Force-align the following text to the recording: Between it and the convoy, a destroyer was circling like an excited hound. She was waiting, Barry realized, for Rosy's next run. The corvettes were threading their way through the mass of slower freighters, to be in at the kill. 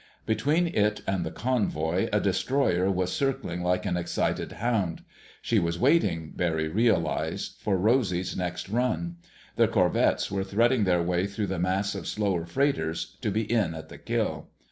Between 0.25 0.65
it 0.65 1.01
and 1.05 1.23
the 1.23 1.29
convoy, 1.29 2.09
a 2.11 2.19
destroyer 2.19 2.89
was 2.89 3.13
circling 3.13 3.61
like 3.61 3.85
an 3.85 3.97
excited 3.97 4.53
hound. 4.53 5.03
She 5.43 5.59
was 5.59 5.77
waiting, 5.77 6.31
Barry 6.35 6.67
realized, 6.67 7.57
for 7.59 7.77
Rosy's 7.77 8.35
next 8.35 8.67
run. 8.67 9.17
The 9.57 9.67
corvettes 9.67 10.31
were 10.31 10.43
threading 10.43 10.85
their 10.85 11.03
way 11.03 11.27
through 11.27 11.45
the 11.45 11.59
mass 11.59 11.93
of 11.93 12.07
slower 12.07 12.47
freighters, 12.47 13.15
to 13.21 13.29
be 13.29 13.43
in 13.43 13.75
at 13.75 13.89
the 13.89 13.99
kill. 13.99 14.47